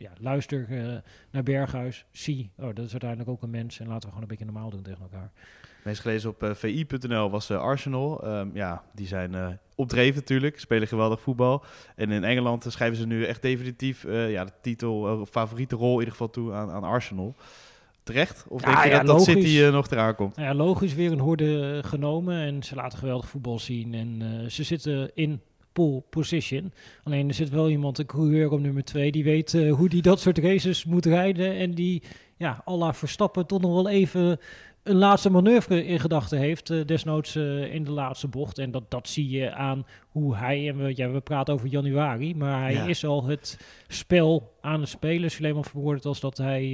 ja, 0.00 0.10
luister 0.20 0.66
eh, 0.70 0.96
naar 1.30 1.42
Berghuis. 1.42 2.04
Zie, 2.10 2.50
oh, 2.56 2.66
dat 2.74 2.84
is 2.84 2.90
uiteindelijk 2.90 3.30
ook 3.30 3.42
een 3.42 3.50
mens. 3.50 3.80
En 3.80 3.86
laten 3.86 4.00
we 4.00 4.06
gewoon 4.06 4.22
een 4.22 4.28
beetje 4.28 4.44
normaal 4.44 4.70
doen 4.70 4.82
tegen 4.82 5.02
elkaar. 5.02 5.30
Meest 5.84 6.00
gelezen 6.00 6.30
op 6.30 6.42
eh, 6.42 6.54
vi.nl 6.54 7.30
was 7.30 7.50
eh, 7.50 7.60
Arsenal. 7.60 8.24
Ehm, 8.24 8.48
ja, 8.52 8.82
die 8.94 9.06
zijn 9.06 9.60
opdreven 9.74 10.20
natuurlijk, 10.20 10.58
spelen 10.58 10.88
geweldig 10.88 11.20
voetbal. 11.20 11.64
En 11.96 12.10
in 12.10 12.24
Engeland 12.24 12.66
schrijven 12.68 12.96
ze 12.96 13.06
nu 13.06 13.24
echt 13.24 13.42
definitief 13.42 14.02
ja, 14.10 14.44
de 14.44 14.52
titel, 14.62 15.26
favoriete 15.26 15.76
rol 15.76 15.92
in 15.92 15.98
ieder 15.98 16.12
geval 16.12 16.30
toe 16.30 16.52
aan, 16.52 16.70
aan 16.70 16.84
Arsenal. 16.84 17.34
Terecht? 18.02 18.44
Of 18.48 18.60
Ja, 18.60 18.66
denk 18.66 18.84
je 18.84 18.90
ja, 18.90 18.98
dat, 18.98 19.06
dat. 19.06 19.22
City 19.22 19.60
nog 19.72 19.90
eraan 19.90 20.14
komt? 20.14 20.36
Nou 20.36 20.48
ja, 20.48 20.54
logisch 20.54 20.94
weer 20.94 21.12
een 21.12 21.18
horde 21.18 21.80
eh, 21.82 21.88
genomen 21.88 22.40
en 22.40 22.62
ze 22.62 22.74
laten 22.74 22.98
geweldig 22.98 23.28
voetbal 23.28 23.58
zien. 23.58 23.94
En 23.94 24.50
ze 24.50 24.64
zitten 24.64 25.10
in 25.14 25.40
pole 25.72 26.02
position. 26.10 26.72
Alleen 27.04 27.28
er 27.28 27.34
zit 27.34 27.50
wel 27.50 27.70
iemand, 27.70 27.98
een 27.98 28.06
coureur 28.06 28.50
op 28.50 28.60
nummer 28.60 28.84
twee, 28.84 29.12
die 29.12 29.24
weet 29.24 29.54
eh, 29.54 29.72
hoe 29.72 29.88
die 29.88 30.02
dat 30.02 30.20
soort 30.20 30.38
races 30.38 30.84
moet 30.84 31.06
rijden. 31.06 31.54
En 31.56 31.70
die, 31.70 32.02
ja, 32.36 32.62
à 32.68 32.74
la 32.76 32.94
Verstappen 32.94 33.46
toch 33.46 33.60
nog 33.60 33.72
wel 33.74 33.88
even 33.88 34.38
een 34.82 34.96
laatste 34.96 35.30
manoeuvre 35.30 35.84
in 35.86 36.00
gedachten 36.00 36.38
heeft. 36.38 36.70
eh, 36.70 36.84
desnoods 36.86 37.36
eh, 37.36 37.74
in 37.74 37.84
de 37.84 37.90
laatste 37.90 38.28
bocht. 38.28 38.58
En 38.58 38.70
dat, 38.70 38.90
dat 38.90 39.08
zie 39.08 39.28
je 39.30 39.52
aan 39.54 39.86
hoe 40.08 40.36
hij, 40.36 40.68
en 40.68 40.76
we, 40.84 40.92
ja, 40.96 41.10
we 41.10 41.20
praten 41.20 41.54
over 41.54 41.68
januari, 41.68 42.34
maar 42.34 42.60
hij 42.60 42.72
Ja. 42.72 42.86
is 42.86 43.04
al 43.04 43.24
het 43.24 43.58
spel 43.88 44.52
aan 44.60 44.80
het 44.80 44.88
spelen. 44.88 45.30
Suleiman 45.30 45.64
verwoordt 45.64 46.04
als 46.04 46.20
dat 46.20 46.36
hij... 46.36 46.68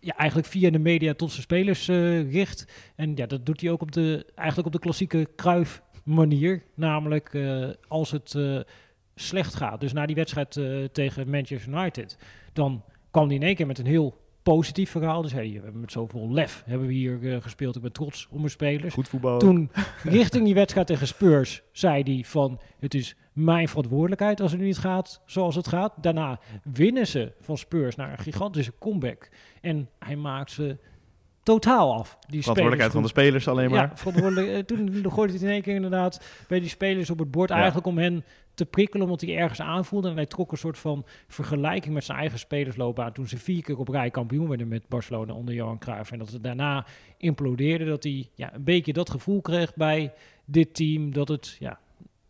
ja, 0.00 0.16
eigenlijk 0.16 0.48
via 0.48 0.70
de 0.70 0.78
media 0.78 1.14
tot 1.14 1.30
zijn 1.30 1.42
spelers 1.42 1.86
richt. 2.30 2.66
En 2.96 3.12
ja, 3.16 3.26
dat 3.26 3.46
doet 3.46 3.60
hij 3.60 3.70
ook 3.70 3.82
op 3.82 3.92
de, 3.92 4.26
eigenlijk 4.34 4.66
op 4.66 4.72
de 4.72 4.78
klassieke 4.86 5.28
Kruif 5.36 5.82
manier. 6.02 6.62
Namelijk 6.74 7.34
eh, 7.34 7.68
als 7.88 8.10
het 8.10 8.34
eh, 8.34 8.60
slecht 9.14 9.54
gaat. 9.54 9.80
Dus 9.80 9.92
na 9.92 10.06
die 10.06 10.16
wedstrijd 10.16 10.56
eh, 10.56 10.84
tegen 10.84 11.30
Manchester 11.30 11.72
United. 11.72 12.18
Dan 12.52 12.84
kwam 13.10 13.26
hij 13.26 13.34
in 13.34 13.42
één 13.42 13.54
keer 13.54 13.66
met 13.66 13.78
een 13.78 13.86
heel 13.86 14.18
positief 14.42 14.90
verhaal. 14.90 15.22
Dus 15.22 15.32
hey, 15.32 15.48
we 15.48 15.60
hebben 15.62 15.80
met 15.80 15.92
zoveel 15.92 16.32
lef 16.32 16.62
hebben 16.66 16.86
we 16.86 16.92
hier 16.92 17.42
gespeeld. 17.42 17.76
Ik 17.76 17.82
ben 17.82 17.92
trots 17.92 18.28
op 18.30 18.38
mijn 18.38 18.50
spelers. 18.50 18.94
Goed 18.94 19.08
voetbal. 19.08 19.38
Toen 19.38 19.70
richting 20.02 20.44
die 20.44 20.54
wedstrijd 20.54 20.86
tegen 20.86 21.06
Spurs 21.06 21.62
zei 21.72 22.02
hij 22.02 22.24
van 22.24 22.60
het 22.78 22.94
is 22.94 23.16
mijn 23.32 23.68
verantwoordelijkheid 23.68 24.40
als 24.40 24.50
het 24.50 24.60
nu 24.60 24.66
niet 24.66 24.78
gaat 24.78 25.22
zoals 25.26 25.54
het 25.54 25.68
gaat. 25.68 25.94
Daarna 26.00 26.40
winnen 26.64 27.06
ze 27.06 27.32
van 27.40 27.58
Spurs 27.58 27.96
naar 27.96 28.10
een 28.10 28.18
gigantische 28.18 28.72
comeback. 28.78 29.28
En 29.60 29.88
hij 29.98 30.16
maakt 30.16 30.50
ze 30.50 30.78
totaal 31.42 31.94
af. 31.94 32.18
Die 32.26 32.40
Verantwoordelijkheid 32.40 32.92
van 32.92 33.02
de 33.02 33.08
spelers 33.08 33.48
alleen 33.48 33.70
maar. 33.70 33.80
Ja, 33.80 33.96
verantwoordelijk. 33.96 34.48
eh, 34.48 34.58
toen 34.58 34.88
gooide 35.14 35.32
hij 35.32 35.32
het 35.32 35.42
in 35.42 35.48
één 35.48 35.62
keer 35.62 35.74
inderdaad 35.74 36.44
bij 36.48 36.60
die 36.60 36.68
spelers 36.68 37.10
op 37.10 37.18
het 37.18 37.30
bord. 37.30 37.48
Ja. 37.48 37.54
Eigenlijk 37.56 37.86
om 37.86 37.98
hen 37.98 38.24
te 38.54 38.66
prikkelen, 38.66 39.04
omdat 39.04 39.20
hij 39.20 39.36
ergens 39.36 39.60
aanvoelde. 39.60 40.08
En 40.08 40.14
hij 40.14 40.26
trok 40.26 40.52
een 40.52 40.58
soort 40.58 40.78
van 40.78 41.04
vergelijking 41.28 41.94
met 41.94 42.04
zijn 42.04 42.18
eigen 42.18 42.38
spelersloopbaan. 42.38 43.12
Toen 43.12 43.28
ze 43.28 43.38
vier 43.38 43.62
keer 43.62 43.78
op 43.78 43.88
rij 43.88 44.10
kampioen 44.10 44.48
werden 44.48 44.68
met 44.68 44.88
Barcelona 44.88 45.32
onder 45.32 45.54
Johan 45.54 45.78
Cruijff. 45.78 46.10
En 46.12 46.18
dat 46.18 46.30
het 46.30 46.42
daarna 46.42 46.86
implodeerde. 47.16 47.84
Dat 47.84 48.02
hij 48.02 48.28
ja, 48.34 48.54
een 48.54 48.64
beetje 48.64 48.92
dat 48.92 49.10
gevoel 49.10 49.40
kreeg 49.40 49.74
bij 49.74 50.12
dit 50.44 50.74
team. 50.74 51.12
Dat 51.12 51.28
het, 51.28 51.56
ja, 51.58 51.78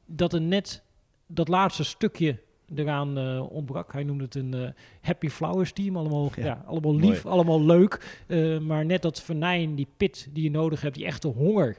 dat 0.07 0.33
er 0.33 0.41
net 0.41 0.83
dat 1.27 1.49
laatste 1.49 1.85
stukje 1.85 2.39
eraan 2.75 3.19
eh, 3.19 3.53
ontbrak. 3.53 3.93
Hij 3.93 4.05
noemde 4.05 4.25
het 4.25 4.35
een 4.35 4.55
eh, 4.55 4.71
happy 5.01 5.29
flowers 5.29 5.73
team. 5.73 5.97
Allemaal, 5.97 6.31
Ja, 6.37 6.45
ja, 6.45 6.65
allemaal 6.67 6.97
lief, 6.97 7.27
allemaal 7.27 7.65
leuk. 7.65 8.23
Eh, 8.27 8.59
maar 8.59 8.85
net 8.85 9.03
dat 9.03 9.23
venijn, 9.23 9.75
die 9.75 9.89
pit 9.97 10.29
die 10.33 10.43
je 10.43 10.51
nodig 10.51 10.81
hebt, 10.81 10.95
die 10.95 11.05
echte 11.05 11.29
honger 11.29 11.79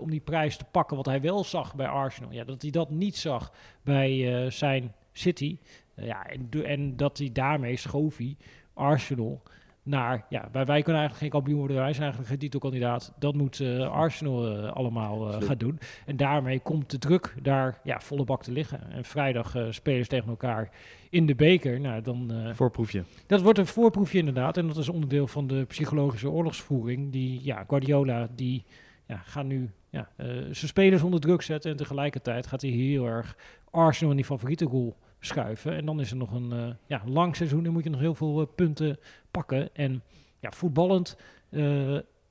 om 0.00 0.10
die 0.10 0.20
prijs 0.20 0.56
te 0.56 0.64
pakken, 0.70 0.96
wat 0.96 1.06
hij 1.06 1.20
wel 1.20 1.44
zag 1.44 1.74
bij 1.74 1.86
Arsenal. 1.86 2.32
Ja, 2.32 2.44
dat 2.44 2.62
hij 2.62 2.70
dat 2.70 2.90
niet 2.90 3.16
zag 3.16 3.52
bij 3.82 4.50
zijn 4.50 4.94
City. 5.12 5.58
Ja, 5.96 6.26
en, 6.26 6.64
en 6.64 6.96
dat 6.96 7.18
hij 7.18 7.30
daarmee 7.32 7.76
schoof 7.76 8.16
hij 8.16 8.36
Arsenal 8.74 9.42
naar... 9.82 10.26
Ja, 10.28 10.48
wij, 10.52 10.64
wij 10.64 10.82
kunnen 10.82 11.00
eigenlijk 11.00 11.18
geen 11.18 11.30
kampioen 11.30 11.58
worden, 11.58 11.76
wij 11.76 11.92
zijn 11.92 12.02
eigenlijk 12.02 12.30
geen 12.30 12.38
titelkandidaat. 12.38 13.12
Dat 13.18 13.34
moet 13.34 13.60
eh, 13.60 13.90
Arsenal 13.90 14.56
eh, 14.56 14.72
allemaal 14.72 15.32
eh, 15.32 15.42
gaan 15.46 15.58
doen. 15.58 15.78
En 16.06 16.16
daarmee 16.16 16.60
komt 16.60 16.90
de 16.90 16.98
druk 16.98 17.34
daar 17.42 17.80
ja, 17.84 18.00
volle 18.00 18.24
bak 18.24 18.42
te 18.42 18.52
liggen. 18.52 18.90
En 18.90 19.04
vrijdag 19.04 19.56
spelen 19.70 20.02
ze 20.02 20.08
tegen 20.08 20.28
elkaar 20.28 20.70
in 21.10 21.26
de 21.26 21.34
beker. 21.34 21.80
Nou, 21.80 22.02
dan... 22.02 22.32
Voorproefje. 22.54 23.04
dat 23.26 23.40
wordt 23.40 23.58
een 23.58 23.66
voorproefje 23.66 24.18
inderdaad. 24.18 24.56
En 24.56 24.66
dat 24.66 24.76
is 24.76 24.88
onderdeel 24.88 25.26
van 25.26 25.46
de 25.46 25.64
psychologische 25.64 26.30
oorlogsvoering. 26.30 27.12
Die, 27.12 27.40
ja, 27.42 27.64
Guardiola, 27.68 28.28
die 28.34 28.64
ja, 29.06 29.16
gaat 29.16 29.44
nu 29.44 29.70
ja, 29.90 30.08
zijn 30.16 30.54
spelers 30.54 31.02
onder 31.02 31.20
druk 31.20 31.42
zetten. 31.42 31.70
En 31.70 31.76
tegelijkertijd 31.76 32.46
gaat 32.46 32.62
hij 32.62 32.70
heel 32.70 33.06
erg 33.06 33.36
Arsenal 33.70 34.10
in 34.10 34.16
die 34.16 34.26
favoriete 34.26 34.64
rol 34.64 34.96
schuiven. 35.24 35.76
En 35.76 35.86
dan 35.86 36.00
is 36.00 36.10
er 36.10 36.16
nog 36.16 36.32
een 36.32 36.52
eh, 36.52 36.74
ja, 36.86 37.02
lang 37.06 37.36
seizoen 37.36 37.64
en 37.64 37.72
moet 37.72 37.84
je 37.84 37.90
nog 37.90 38.00
heel 38.00 38.14
veel 38.14 38.40
eh, 38.40 38.46
punten 38.54 38.98
pakken. 39.30 39.74
En 39.74 40.02
ja, 40.40 40.50
voetballend 40.50 41.16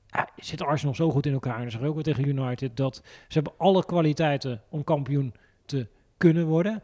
ja, 0.06 0.28
zit 0.36 0.62
Arsenal 0.62 0.94
zo 0.94 1.10
goed 1.10 1.26
in 1.26 1.32
elkaar. 1.32 1.56
En 1.56 1.62
dat 1.62 1.72
zeg 1.72 1.80
ik 1.80 1.86
ook 1.86 1.94
weer 1.94 2.02
tegen 2.02 2.28
United. 2.28 2.76
Dat 2.76 2.96
ze 3.04 3.34
hebben 3.34 3.52
alle 3.56 3.84
kwaliteiten 3.84 4.62
om 4.68 4.84
kampioen 4.84 5.34
te 5.64 5.86
kunnen 6.16 6.46
worden. 6.46 6.82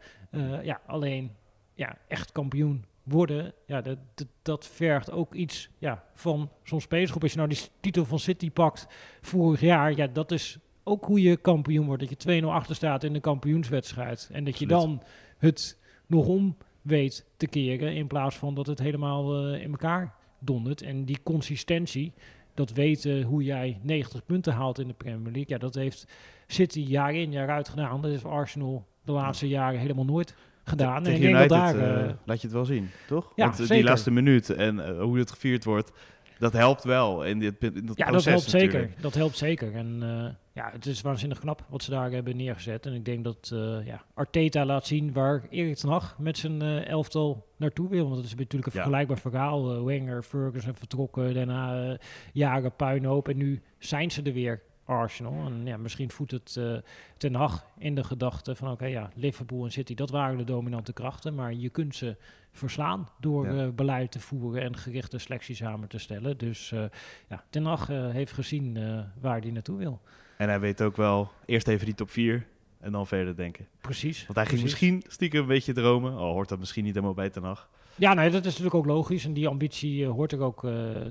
Ja, 0.63 0.81
alleen 0.85 1.31
ja, 1.73 1.97
echt 2.07 2.31
kampioen 2.31 2.85
worden, 3.03 3.53
ja, 3.65 3.81
dat, 3.81 3.97
dat, 4.15 4.27
dat 4.41 4.67
vergt 4.67 5.11
ook 5.11 5.33
iets 5.33 5.69
ja, 5.77 6.03
van 6.13 6.49
zo'n 6.63 6.81
spelersgroep. 6.81 7.21
Als 7.21 7.31
je 7.31 7.37
nou 7.37 7.49
die 7.49 7.59
titel 7.79 8.05
van 8.05 8.19
City 8.19 8.51
pakt 8.51 8.87
vorig 9.21 9.61
jaar, 9.61 9.95
ja, 9.95 10.07
dat 10.07 10.31
is 10.31 10.57
ook 10.83 11.05
hoe 11.05 11.21
je 11.21 11.37
kampioen 11.37 11.85
wordt. 11.85 12.09
Dat 12.09 12.23
je 12.23 12.41
2-0 12.41 12.45
achter 12.45 12.75
staat 12.75 13.03
in 13.03 13.13
de 13.13 13.19
kampioenswedstrijd. 13.19 14.29
En 14.31 14.43
dat 14.43 14.59
je 14.59 14.67
dan 14.67 15.01
het 15.37 15.78
nog 16.09 16.27
om 16.27 16.57
weet 16.81 17.25
te 17.37 17.47
keren, 17.47 17.95
in 17.95 18.07
plaats 18.07 18.35
van 18.37 18.53
dat 18.55 18.67
het 18.67 18.79
helemaal 18.79 19.45
eh, 19.45 19.61
in 19.61 19.69
elkaar 19.71 20.13
dondert. 20.39 20.81
En 20.81 21.05
die 21.05 21.19
consistentie, 21.23 22.13
dat 22.53 22.71
weten 22.71 23.21
hoe 23.23 23.43
jij 23.43 23.79
90 23.81 24.25
punten 24.25 24.53
haalt 24.53 24.79
in 24.79 24.87
de 24.87 24.93
Premier 24.93 25.31
League, 25.31 25.45
ja, 25.47 25.57
dat 25.57 25.75
heeft 25.75 26.07
City 26.47 26.79
jaar 26.79 27.13
in, 27.13 27.31
jaar 27.31 27.49
uit 27.49 27.69
gedaan. 27.69 28.01
Dat 28.01 28.11
heeft 28.11 28.25
Arsenal 28.25 28.87
de 29.03 29.11
laatste 29.11 29.47
jaren 29.47 29.79
helemaal 29.79 30.05
nooit 30.05 30.35
gedaan. 30.63 30.95
En 30.95 31.03
Tegen 31.03 31.29
United 31.29 31.49
daar... 31.49 31.75
eh, 31.77 32.05
eh, 32.05 32.11
laat 32.25 32.41
je 32.41 32.47
het 32.47 32.55
wel 32.55 32.65
zien, 32.65 32.89
toch? 33.07 33.31
Ja, 33.35 33.45
Want 33.45 33.67
die 33.67 33.83
laatste 33.83 34.11
minuut 34.11 34.49
en 34.49 34.99
hoe 34.99 35.17
het 35.17 35.31
gevierd 35.31 35.63
wordt, 35.63 35.91
dat 36.39 36.53
helpt 36.53 36.83
wel 36.83 37.25
in, 37.25 37.39
dit, 37.39 37.63
in 37.63 37.85
dat 37.85 37.97
Ja, 37.97 38.11
dat 38.11 38.25
helpt 38.25 38.49
zeker. 38.49 38.89
Dat 39.01 39.13
helpt 39.13 39.37
zeker. 39.37 39.73
En 39.75 39.97
eh, 40.01 40.33
ja, 40.53 40.69
het 40.71 40.85
is 40.85 41.01
waanzinnig 41.01 41.39
knap 41.39 41.65
wat 41.69 41.83
ze 41.83 41.89
daar 41.89 42.11
hebben 42.11 42.37
neergezet. 42.37 42.85
En 42.85 42.93
ik 42.93 43.05
denk 43.05 43.23
dat 43.23 43.49
eh, 43.53 43.85
ja, 43.85 44.03
Arteta 44.13 44.65
laat 44.65 44.87
zien 44.87 45.13
waar 45.13 45.43
Erik 45.49 45.75
ten 45.75 45.89
Hag 45.89 46.15
met 46.19 46.37
zijn 46.37 46.61
eh, 46.61 46.87
elftal 46.87 47.47
naartoe 47.57 47.89
wil. 47.89 48.03
Want 48.03 48.15
het 48.15 48.25
is 48.25 48.35
natuurlijk 48.35 48.65
een 48.65 48.71
Ja. 48.73 48.81
vergelijkbaar 48.81 49.19
verhaal. 49.19 49.85
Wenger, 49.85 50.23
Ferguson 50.23 50.75
vertrokken, 50.75 51.33
daarna 51.33 51.97
jaren 52.33 52.75
puinhoop. 52.75 53.27
En 53.27 53.37
nu 53.37 53.61
zijn 53.77 54.11
ze 54.11 54.21
er 54.21 54.33
weer, 54.33 54.61
Arsenal. 54.89 55.45
En 55.45 55.65
ja, 55.65 55.77
misschien 55.77 56.11
voedt 56.11 56.31
het 56.31 56.55
eh, 56.57 56.77
ten 57.17 57.35
Hag 57.35 57.65
in 57.77 57.95
de 57.95 58.03
gedachte 58.03 58.55
van... 58.55 58.71
oké, 58.71 58.85
ja, 58.85 59.09
Liverpool 59.15 59.63
en 59.65 59.71
City, 59.71 59.93
dat 59.95 60.09
waren 60.09 60.37
de 60.37 60.43
dominante 60.43 60.93
krachten. 60.93 61.35
Maar 61.35 61.53
je 61.53 61.69
kunt 61.69 61.95
ze 61.95 62.15
verslaan 62.51 63.07
door 63.19 63.53
Ja. 63.53 63.63
eh, 63.65 63.69
beleid 63.69 64.11
te 64.11 64.19
voeren 64.19 64.61
en 64.61 64.77
gerichte 64.77 65.17
selecties 65.17 65.57
samen 65.57 65.87
te 65.87 65.97
stellen. 65.97 66.37
Dus 66.37 66.71
eh, 66.71 66.83
ja, 67.29 67.43
Ten 67.49 67.65
Hag 67.65 67.87
heeft 67.87 68.31
gezien 68.33 68.77
waar 69.21 69.39
hij 69.41 69.51
naartoe 69.51 69.77
wil. 69.77 70.01
En 70.37 70.49
hij 70.49 70.59
weet 70.59 70.81
ook 70.81 70.95
wel, 70.97 71.31
eerst 71.45 71.67
even 71.67 71.85
die 71.85 71.95
top 71.95 72.09
4 72.09 72.45
en 72.79 72.91
dan 72.91 73.07
verder 73.07 73.35
denken. 73.35 73.67
Precies. 73.81 74.25
Want 74.25 74.37
hij 74.37 74.45
ging 74.45 74.59
precies. 74.61 74.79
misschien 74.81 75.11
stiekem 75.11 75.41
een 75.41 75.47
beetje 75.47 75.73
dromen. 75.73 76.13
Al 76.13 76.31
hoort 76.33 76.49
dat 76.49 76.59
misschien 76.59 76.83
niet 76.83 76.93
helemaal 76.93 77.15
bij 77.15 77.29
Ten 77.29 77.43
Hag. 77.43 77.69
Ja, 77.95 78.13
nee, 78.13 78.29
dat 78.29 78.39
is 78.39 78.45
natuurlijk 78.45 78.75
ook 78.75 78.85
logisch. 78.85 79.25
En 79.25 79.33
die 79.33 79.47
ambitie 79.47 80.05
hoort 80.05 80.31
er 80.31 80.41
ook 80.41 80.61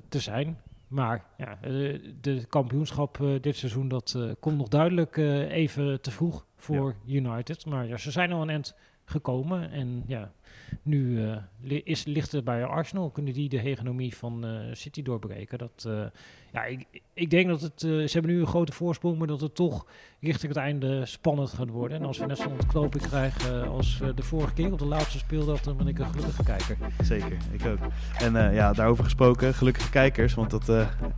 te 0.08 0.20
zijn. 0.20 0.58
Maar 0.88 1.25
ja, 1.37 1.59
eh, 1.61 2.00
de 2.21 2.45
kampioenschap 2.49 3.21
eh, 3.21 3.28
dit 3.40 3.57
seizoen, 3.57 3.88
dat 3.88 4.14
eh, 4.16 4.30
komt 4.40 4.57
nog 4.57 4.68
duidelijk 4.68 5.16
even 5.49 6.00
te 6.00 6.11
vroeg 6.11 6.47
voor 6.57 6.95
United. 7.07 7.66
Maar 7.66 7.87
ja, 7.87 7.97
ze 7.97 8.11
zijn 8.11 8.33
al 8.33 8.42
een 8.42 8.50
eind 8.50 8.75
gekomen. 9.04 9.71
En 9.71 10.04
ja, 10.07 10.33
nu 10.82 11.22
eh, 11.22 11.80
is, 11.84 12.04
ligt 12.04 12.32
het 12.32 12.44
bij 12.44 12.64
Arsenal. 12.64 13.10
Kunnen 13.10 13.32
die 13.32 13.48
de 13.48 13.58
hegemonie 13.58 14.16
van 14.16 14.44
eh, 14.44 14.50
City 14.72 15.02
doorbreken? 15.02 15.58
Dat, 15.58 15.84
eh, 15.86 16.00
ja, 16.52 16.64
ik, 16.64 16.86
ik 17.14 17.30
denk 17.30 17.48
dat 17.48 17.60
het... 17.60 17.80
ze 17.80 18.08
hebben 18.12 18.30
nu 18.30 18.40
een 18.40 18.46
grote 18.46 18.72
voorsprong, 18.72 19.18
maar 19.18 19.26
dat 19.26 19.40
het 19.40 19.54
toch 19.54 19.86
richting 20.20 20.54
het 20.54 20.62
einde 20.62 21.06
spannend 21.06 21.50
gaat 21.50 21.68
worden. 21.68 21.98
En 21.98 22.04
als 22.04 22.18
we 22.18 22.26
net 22.26 22.38
zo'n 22.38 22.52
ontknoping 22.52 23.06
krijgen 23.06 23.68
als 23.68 24.00
de 24.14 24.22
vorige 24.22 24.52
keer 24.52 24.72
op 24.72 24.78
de 24.78 24.86
laatste 24.86 25.18
speeldag, 25.18 25.60
dan 25.60 25.76
ben 25.76 25.88
ik 25.88 25.98
een 25.98 26.06
gelukkige 26.06 26.44
kijker. 26.44 26.76
Zeker, 27.02 27.36
ik 27.52 27.66
ook. 27.66 27.78
En 28.18 28.54
ja, 28.54 28.72
daarover 28.72 29.04
gesproken, 29.04 29.54
gelukkige 29.54 29.90
kijkers, 29.90 30.34
want 30.34 30.50
dat 30.50 30.64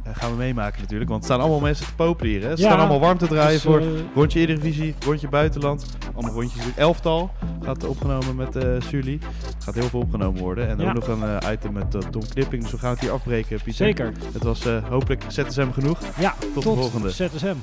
gaan 0.05 0.31
we 0.31 0.37
meemaken 0.37 0.81
natuurlijk. 0.81 1.11
Want 1.11 1.23
er 1.23 1.29
staan 1.29 1.41
allemaal 1.41 1.61
mensen 1.61 1.87
te 1.87 1.95
popelen 1.95 2.33
hier. 2.33 2.43
Hè? 2.43 2.57
Ze 2.57 2.63
Ja, 2.63 2.69
staan 2.69 2.79
allemaal 2.79 3.01
warm 3.01 3.19
te 3.19 3.27
draaien 3.27 3.53
Dus, 3.53 3.63
voor 3.63 3.83
rondje 4.15 4.41
Eredivisie, 4.41 4.95
rondje 5.05 5.29
buitenland. 5.29 5.97
Allemaal 6.15 6.35
rondjes. 6.35 6.65
Elftal 6.77 7.31
gaat 7.63 7.85
opgenomen 7.85 8.37
met 8.37 8.85
Sully. 8.85 9.20
Gaat 9.59 9.75
heel 9.75 9.89
veel 9.89 10.01
opgenomen 10.01 10.41
worden. 10.41 10.69
En 10.69 10.79
Ja. 10.79 10.89
ook 10.89 10.95
nog 10.95 11.09
een 11.09 11.39
eh, 11.41 11.53
item 11.53 11.73
met 11.73 11.95
eh, 11.95 12.01
Tom 12.01 12.29
Knipping. 12.29 12.63
Dus 12.63 12.73
we 12.73 12.79
gaan 12.79 12.91
het 12.91 13.01
hier 13.01 13.11
afbreken, 13.11 13.57
Pieter. 13.57 13.75
Zeker. 13.87 14.13
Het 14.33 14.43
was 14.43 14.67
eh, 14.67 14.89
hopelijk 14.89 15.25
ZSM 15.29 15.71
genoeg. 15.71 15.99
Ja, 16.19 16.35
Tot 16.55 16.63
de 16.63 16.75
volgende. 16.75 17.11
ZSM. 17.11 17.55